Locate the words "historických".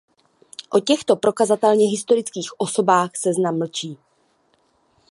1.89-2.49